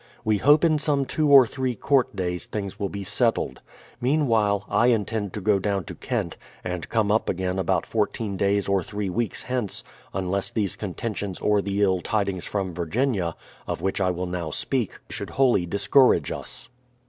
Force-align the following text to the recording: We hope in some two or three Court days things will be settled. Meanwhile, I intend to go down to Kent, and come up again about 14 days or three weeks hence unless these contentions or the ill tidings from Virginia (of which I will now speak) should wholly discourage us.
We 0.25 0.39
hope 0.39 0.63
in 0.65 0.79
some 0.79 1.05
two 1.05 1.29
or 1.29 1.45
three 1.45 1.75
Court 1.75 2.15
days 2.15 2.47
things 2.47 2.79
will 2.79 2.89
be 2.89 3.03
settled. 3.03 3.61
Meanwhile, 4.01 4.65
I 4.67 4.87
intend 4.87 5.31
to 5.33 5.41
go 5.41 5.59
down 5.59 5.83
to 5.85 5.93
Kent, 5.93 6.37
and 6.63 6.89
come 6.89 7.11
up 7.11 7.29
again 7.29 7.59
about 7.59 7.85
14 7.85 8.35
days 8.35 8.67
or 8.67 8.81
three 8.81 9.11
weeks 9.11 9.43
hence 9.43 9.83
unless 10.11 10.49
these 10.49 10.75
contentions 10.75 11.37
or 11.37 11.61
the 11.61 11.83
ill 11.83 12.01
tidings 12.01 12.45
from 12.47 12.73
Virginia 12.73 13.35
(of 13.67 13.79
which 13.81 14.01
I 14.01 14.09
will 14.09 14.25
now 14.25 14.49
speak) 14.49 14.93
should 15.11 15.29
wholly 15.29 15.67
discourage 15.67 16.31
us. 16.31 16.67